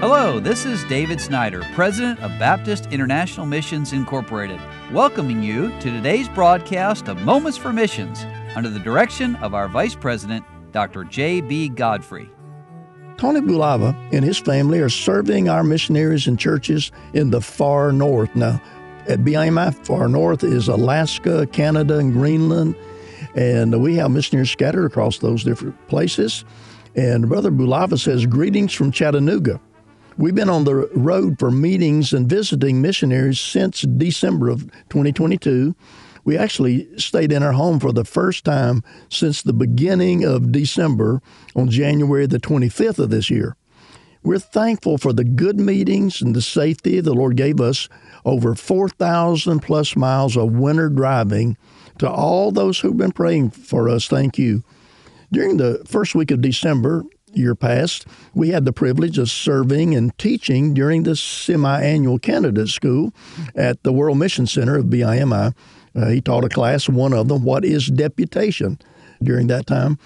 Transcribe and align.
Hello, 0.00 0.40
this 0.40 0.64
is 0.64 0.82
David 0.84 1.20
Snyder, 1.20 1.62
President 1.74 2.18
of 2.20 2.30
Baptist 2.38 2.86
International 2.86 3.44
Missions 3.44 3.92
Incorporated, 3.92 4.58
welcoming 4.94 5.42
you 5.42 5.68
to 5.80 5.90
today's 5.90 6.26
broadcast 6.26 7.06
of 7.06 7.20
Moments 7.20 7.58
for 7.58 7.70
Missions 7.70 8.24
under 8.56 8.70
the 8.70 8.78
direction 8.78 9.36
of 9.36 9.52
our 9.52 9.68
Vice 9.68 9.94
President, 9.94 10.42
Dr. 10.72 11.04
J.B. 11.04 11.68
Godfrey. 11.68 12.30
Tony 13.18 13.40
Bulava 13.42 13.94
and 14.10 14.24
his 14.24 14.38
family 14.38 14.80
are 14.80 14.88
serving 14.88 15.50
our 15.50 15.62
missionaries 15.62 16.26
and 16.26 16.38
churches 16.38 16.90
in 17.12 17.28
the 17.28 17.42
far 17.42 17.92
north. 17.92 18.34
Now, 18.34 18.58
at 19.06 19.18
BIMI, 19.18 19.84
far 19.84 20.08
north 20.08 20.42
is 20.42 20.66
Alaska, 20.66 21.46
Canada, 21.48 21.98
and 21.98 22.14
Greenland. 22.14 22.74
And 23.34 23.82
we 23.82 23.96
have 23.96 24.12
missionaries 24.12 24.50
scattered 24.50 24.86
across 24.86 25.18
those 25.18 25.44
different 25.44 25.76
places. 25.88 26.46
And 26.96 27.28
Brother 27.28 27.50
Bulava 27.50 27.98
says, 27.98 28.24
Greetings 28.24 28.72
from 28.72 28.92
Chattanooga. 28.92 29.60
We've 30.20 30.34
been 30.34 30.50
on 30.50 30.64
the 30.64 30.74
road 30.94 31.38
for 31.38 31.50
meetings 31.50 32.12
and 32.12 32.28
visiting 32.28 32.82
missionaries 32.82 33.40
since 33.40 33.80
December 33.80 34.50
of 34.50 34.70
2022. 34.90 35.74
We 36.24 36.36
actually 36.36 36.94
stayed 36.98 37.32
in 37.32 37.42
our 37.42 37.52
home 37.52 37.80
for 37.80 37.90
the 37.90 38.04
first 38.04 38.44
time 38.44 38.82
since 39.08 39.40
the 39.40 39.54
beginning 39.54 40.26
of 40.26 40.52
December 40.52 41.22
on 41.56 41.70
January 41.70 42.26
the 42.26 42.38
25th 42.38 42.98
of 42.98 43.08
this 43.08 43.30
year. 43.30 43.56
We're 44.22 44.40
thankful 44.40 44.98
for 44.98 45.14
the 45.14 45.24
good 45.24 45.58
meetings 45.58 46.20
and 46.20 46.36
the 46.36 46.42
safety 46.42 47.00
the 47.00 47.14
Lord 47.14 47.38
gave 47.38 47.58
us 47.58 47.88
over 48.26 48.54
4,000 48.54 49.60
plus 49.60 49.96
miles 49.96 50.36
of 50.36 50.52
winter 50.52 50.90
driving. 50.90 51.56
To 51.98 52.10
all 52.10 52.52
those 52.52 52.78
who've 52.78 52.94
been 52.94 53.12
praying 53.12 53.52
for 53.52 53.88
us, 53.88 54.06
thank 54.06 54.36
you. 54.36 54.64
During 55.32 55.56
the 55.56 55.82
first 55.86 56.14
week 56.14 56.30
of 56.30 56.42
December, 56.42 57.04
year 57.32 57.54
past, 57.54 58.06
we 58.34 58.50
had 58.50 58.64
the 58.64 58.72
privilege 58.72 59.18
of 59.18 59.30
serving 59.30 59.94
and 59.94 60.16
teaching 60.18 60.74
during 60.74 61.02
the 61.02 61.16
semi 61.16 61.82
annual 61.82 62.18
candidate 62.18 62.68
school 62.68 63.12
at 63.54 63.82
the 63.82 63.92
World 63.92 64.18
Mission 64.18 64.46
Center 64.46 64.76
of 64.76 64.86
BIMI. 64.86 65.54
Uh, 65.94 66.08
he 66.08 66.20
taught 66.20 66.44
a 66.44 66.48
class, 66.48 66.88
one 66.88 67.12
of 67.12 67.28
them, 67.28 67.42
What 67.42 67.64
is 67.64 67.88
Deputation, 67.88 68.78
during 69.22 69.48
that 69.48 69.66
time. 69.66 69.98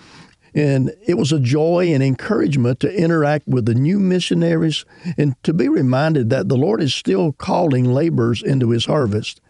And 0.55 0.93
it 1.07 1.15
was 1.15 1.33
a 1.33 1.41
joy 1.41 1.93
and 1.93 2.03
encouragement 2.03 2.79
to 2.81 2.97
interact 2.97 3.49
with 3.49 3.67
the 3.67 3.75
new 3.75 3.99
missionaries 3.99 4.85
and 5.19 5.35
to 5.43 5.53
be 5.53 5.69
reminded 5.69 6.31
that 6.31 6.49
the 6.49 6.57
Lord 6.57 6.81
is 6.81 6.95
still 6.95 7.33
calling 7.33 7.93
laborers 7.93 8.41
into 8.43 8.71
his 8.71 8.87
harvest. 8.87 9.41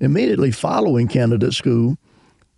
Immediately 0.00 0.52
following 0.52 1.06
candidate 1.06 1.52
school, 1.52 1.98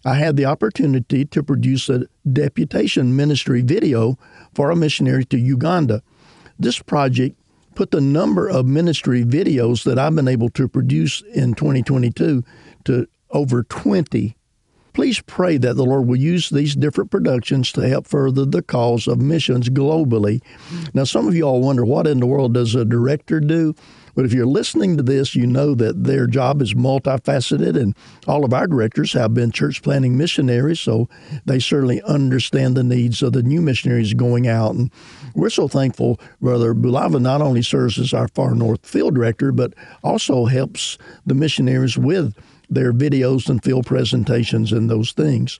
I 0.05 0.15
had 0.15 0.37
the 0.37 0.45
opportunity 0.45 1.25
to 1.25 1.43
produce 1.43 1.89
a 1.89 2.07
deputation 2.31 3.17
ministry 3.17 3.63
video 3.63 4.19
for 4.55 4.71
a 4.71 4.77
missionary 4.77 5.25
to 5.27 5.39
Uganda. 5.39 6.03
This 6.59 6.79
project 6.81 7.39
put 7.75 7.91
the 7.91 8.01
number 8.01 8.49
of 8.49 8.67
ministry 8.67 9.25
videos 9.25 9.85
that 9.85 9.99
I've 9.99 10.15
been 10.15 10.29
able 10.29 10.51
to 10.51 10.69
produce 10.69 11.23
in 11.35 11.55
2022 11.55 12.45
to 12.85 13.09
over 13.31 13.63
20. 13.65 14.37
Please 14.95 15.21
pray 15.21 15.59
that 15.59 15.75
the 15.75 15.85
Lord 15.85 16.07
will 16.07 16.17
use 16.17 16.49
these 16.49 16.77
different 16.77 17.11
productions 17.11 17.73
to 17.73 17.89
help 17.89 18.07
further 18.07 18.45
the 18.45 18.63
cause 18.63 19.09
of 19.09 19.21
missions 19.21 19.69
globally. 19.69 20.41
Now, 20.95 21.03
some 21.03 21.27
of 21.27 21.35
you 21.35 21.43
all 21.43 21.61
wonder 21.61 21.85
what 21.85 22.07
in 22.07 22.21
the 22.21 22.27
world 22.27 22.55
does 22.55 22.77
a 22.77 22.85
director 22.85 23.41
do? 23.41 23.75
But 24.15 24.25
if 24.25 24.33
you're 24.33 24.47
listening 24.47 24.97
to 24.97 25.03
this, 25.03 25.35
you 25.35 25.47
know 25.47 25.75
that 25.75 26.05
their 26.05 26.29
job 26.29 26.63
is 26.63 26.75
multifaceted, 26.75 27.77
and 27.77 27.97
all 28.29 28.45
of 28.45 28.55
our 28.55 28.69
directors 28.69 29.13
have 29.15 29.35
been 29.35 29.51
church 29.51 29.83
planting 29.83 30.17
missionaries, 30.17 30.79
so 30.79 31.09
they 31.45 31.59
certainly 31.59 32.01
understand 32.03 32.77
the 32.77 32.85
needs 32.85 33.23
of 33.23 33.33
the 33.33 33.43
new 33.43 33.61
missionaries 33.61 34.15
going 34.15 34.47
out. 34.47 34.77
And 34.77 34.93
we're 35.35 35.51
so 35.51 35.67
thankful, 35.67 36.21
Brother 36.41 36.75
Bulava 36.75 37.21
not 37.21 37.43
only 37.43 37.63
serves 37.63 37.99
as 37.99 38.15
our 38.15 38.29
Far 38.29 38.55
North 38.55 38.87
field 38.87 39.17
director, 39.17 39.51
but 39.51 39.75
also 40.05 40.45
helps 40.45 40.97
the 41.27 41.35
missionaries 41.35 41.99
with 41.99 42.37
their 42.69 42.93
videos 42.93 43.49
and 43.49 43.63
field 43.63 43.87
presentations 43.87 44.73
and 44.73 44.91
those 44.91 45.13
things. 45.13 45.59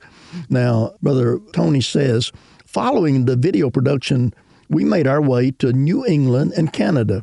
Now, 0.49 0.95
Brother 1.03 1.39
Tony 1.53 1.81
says, 1.81 2.33
following 2.65 3.25
the 3.25 3.37
video 3.37 3.71
production, 3.71 4.35
we 4.69 4.85
made 4.85 5.07
our 5.07 5.21
way 5.21 5.51
to 5.53 5.73
New 5.73 6.05
England 6.07 6.53
and 6.57 6.73
Canada. 6.73 7.23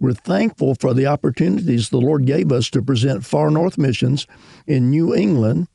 We're 0.00 0.12
thankful 0.12 0.76
for 0.76 0.94
the 0.94 1.06
opportunities 1.06 1.88
the 1.88 2.00
Lord 2.00 2.24
gave 2.24 2.52
us 2.52 2.70
to 2.70 2.82
present 2.82 3.24
Far 3.24 3.50
North 3.50 3.76
missions 3.76 4.26
in 4.66 4.90
New 4.90 5.14
England 5.14 5.66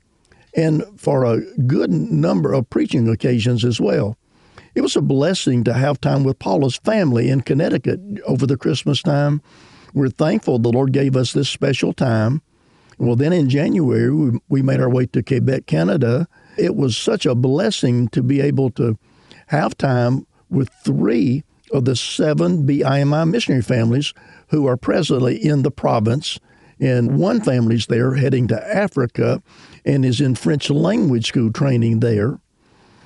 and 0.56 0.84
for 0.98 1.26
a 1.26 1.42
good 1.68 1.92
number 1.92 2.54
of 2.54 2.70
preaching 2.70 3.10
occasions 3.10 3.66
as 3.66 3.82
well. 3.82 4.18
It 4.76 4.82
was 4.82 4.96
a 4.96 5.02
blessing 5.02 5.64
to 5.66 5.74
have 5.74 6.02
time 6.02 6.24
with 6.24 6.40
Paula's 6.40 6.78
family 6.78 7.30
in 7.30 7.42
Connecticut 7.42 8.00
over 8.26 8.48
the 8.48 8.58
Christmas 8.58 9.02
time. 9.02 9.42
We're 9.94 10.10
thankful 10.10 10.58
the 10.58 10.72
Lord 10.72 10.94
gave 10.94 11.16
us 11.16 11.34
this 11.34 11.50
special 11.50 11.94
time. 11.94 12.42
Well, 12.98 13.16
then 13.16 13.34
in 13.34 13.50
January, 13.50 14.12
we, 14.12 14.40
we 14.50 14.62
made 14.62 14.80
our 14.80 14.90
way 14.90 15.06
to 15.08 15.24
Quebec, 15.24 15.66
Canada. 15.66 16.28
It 16.58 16.76
was 16.76 16.96
such 16.96 17.26
a 17.26 17.36
blessing 17.36 18.08
to 18.10 18.22
be 18.22 18.42
able 18.42 18.70
to 18.72 18.98
have 19.48 19.78
time 19.78 20.26
with 20.50 20.70
three 20.84 21.44
of 21.72 21.86
the 21.86 21.96
seven 21.96 22.66
BIMI 22.66 23.30
missionary 23.30 23.64
families 23.64 24.14
who 24.50 24.68
are 24.68 24.78
presently 24.78 25.44
in 25.44 25.64
the 25.64 25.72
province. 25.72 26.40
And 26.80 27.18
one 27.18 27.42
family's 27.42 27.88
there 27.88 28.16
heading 28.16 28.48
to 28.50 28.76
Africa 28.76 29.42
and 29.86 30.06
is 30.06 30.22
in 30.22 30.36
French 30.36 30.70
language 30.70 31.28
school 31.28 31.52
training 31.52 32.00
there. 32.00 32.40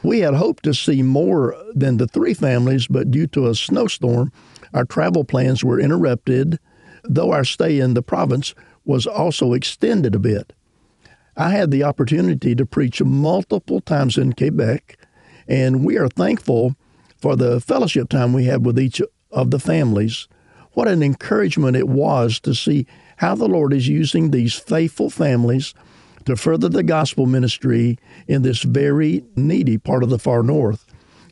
We 0.03 0.19
had 0.19 0.35
hoped 0.35 0.63
to 0.63 0.73
see 0.73 1.01
more 1.01 1.55
than 1.73 1.97
the 1.97 2.07
three 2.07 2.33
families, 2.33 2.87
but 2.87 3.11
due 3.11 3.27
to 3.27 3.47
a 3.47 3.55
snowstorm, 3.55 4.31
our 4.73 4.85
travel 4.85 5.23
plans 5.23 5.63
were 5.63 5.79
interrupted, 5.79 6.59
though 7.03 7.31
our 7.31 7.43
stay 7.43 7.79
in 7.79 7.93
the 7.93 8.01
province 8.01 8.53
was 8.87 9.05
also 9.05 9.53
extended 9.53 10.15
a 10.15 10.19
bit. 10.19 10.53
I 11.35 11.51
had 11.51 11.69
the 11.69 11.83
opportunity 11.83 12.55
to 12.55 12.65
preach 12.65 13.01
multiple 13.03 13.81
times 13.81 14.17
in 14.17 14.33
Quebec, 14.33 14.97
and 15.47 15.85
we 15.85 15.97
are 15.97 16.07
thankful 16.07 16.75
for 17.17 17.35
the 17.35 17.59
fellowship 17.59 18.09
time 18.09 18.33
we 18.33 18.45
had 18.45 18.65
with 18.65 18.79
each 18.79 19.01
of 19.31 19.51
the 19.51 19.59
families. 19.59 20.27
What 20.71 20.87
an 20.87 21.03
encouragement 21.03 21.75
it 21.75 21.87
was 21.87 22.39
to 22.41 22.55
see 22.55 22.87
how 23.17 23.35
the 23.35 23.47
Lord 23.47 23.73
is 23.73 23.87
using 23.87 24.31
these 24.31 24.55
faithful 24.55 25.09
families 25.09 25.73
to 26.25 26.35
further 26.35 26.69
the 26.69 26.83
gospel 26.83 27.25
ministry 27.25 27.97
in 28.27 28.41
this 28.41 28.63
very 28.63 29.23
needy 29.35 29.77
part 29.77 30.03
of 30.03 30.09
the 30.09 30.19
far 30.19 30.43
north. 30.43 30.86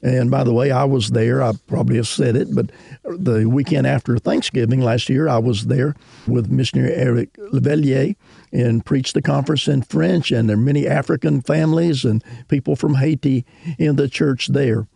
And 0.06 0.30
by 0.30 0.44
the 0.44 0.54
way, 0.54 0.70
I 0.70 0.84
was 0.84 1.10
there. 1.10 1.42
I 1.42 1.54
probably 1.66 1.96
have 1.96 2.08
said 2.08 2.36
it, 2.36 2.54
but 2.54 2.72
the 3.04 3.50
weekend 3.50 3.88
after 3.88 4.20
Thanksgiving 4.20 4.82
last 4.82 5.10
year, 5.10 5.28
I 5.28 5.40
was 5.40 5.66
there 5.66 5.96
with 6.28 6.52
missionary 6.52 6.94
Eric 6.94 7.34
Levellier 7.52 8.16
and 8.54 8.86
preached 8.86 9.16
the 9.16 9.24
conference 9.24 9.68
in 9.68 9.82
French. 9.82 10.30
And 10.30 10.48
there 10.48 10.58
are 10.58 10.60
many 10.60 10.86
African 10.86 11.42
families 11.42 12.06
and 12.06 12.24
people 12.50 12.76
from 12.76 12.94
Haiti 12.94 13.48
in 13.80 13.96
the 13.96 14.08
church 14.08 14.50
there. 14.50 14.88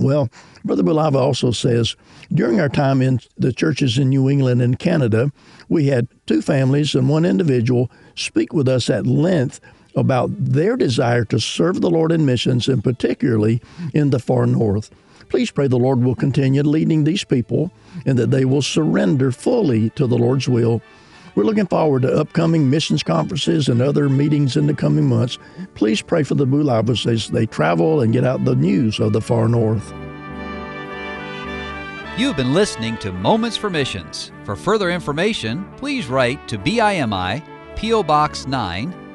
Well, 0.00 0.28
Brother 0.64 0.82
Bulava 0.82 1.20
also 1.20 1.52
says 1.52 1.94
during 2.32 2.58
our 2.58 2.68
time 2.68 3.00
in 3.02 3.20
the 3.36 3.52
churches 3.52 3.98
in 3.98 4.08
New 4.08 4.28
England 4.28 4.60
and 4.60 4.76
Canada, 4.76 5.30
we 5.68 5.86
had 5.86 6.08
two 6.26 6.42
families 6.42 6.96
and 6.96 7.08
one 7.08 7.24
individual 7.24 7.88
speak 8.16 8.52
with 8.52 8.66
us 8.66 8.90
at 8.90 9.06
length 9.06 9.60
about 9.96 10.30
their 10.36 10.76
desire 10.76 11.24
to 11.26 11.38
serve 11.38 11.80
the 11.80 11.90
Lord 11.90 12.12
in 12.12 12.26
missions, 12.26 12.68
and 12.68 12.82
particularly 12.82 13.60
in 13.92 14.10
the 14.10 14.18
far 14.18 14.46
north. 14.46 14.90
Please 15.28 15.50
pray 15.50 15.66
the 15.66 15.78
Lord 15.78 16.02
will 16.02 16.14
continue 16.14 16.62
leading 16.62 17.04
these 17.04 17.24
people 17.24 17.72
and 18.04 18.18
that 18.18 18.30
they 18.30 18.44
will 18.44 18.62
surrender 18.62 19.32
fully 19.32 19.90
to 19.90 20.06
the 20.06 20.18
Lord's 20.18 20.48
will 20.48 20.82
we're 21.34 21.44
looking 21.44 21.66
forward 21.66 22.02
to 22.02 22.14
upcoming 22.14 22.70
missions 22.70 23.02
conferences 23.02 23.68
and 23.68 23.82
other 23.82 24.08
meetings 24.08 24.56
in 24.56 24.68
the 24.68 24.74
coming 24.74 25.08
months. 25.08 25.36
Please 25.74 26.00
pray 26.00 26.22
for 26.22 26.36
the 26.36 26.46
Bulavas 26.46 27.10
as 27.10 27.28
they 27.28 27.44
travel 27.44 28.02
and 28.02 28.12
get 28.12 28.24
out 28.24 28.44
the 28.44 28.54
news 28.54 29.00
of 29.00 29.12
the 29.12 29.20
far 29.20 29.48
north. 29.48 29.92
You've 32.16 32.36
been 32.36 32.54
listening 32.54 32.96
to 32.98 33.10
Moments 33.10 33.56
for 33.56 33.68
Missions. 33.68 34.30
For 34.44 34.54
further 34.54 34.90
information, 34.90 35.68
please 35.76 36.06
write 36.06 36.46
to 36.46 36.56
BIMI, 36.56 37.42
P.O. 37.74 38.04
Box 38.04 38.46
9, 38.46 38.94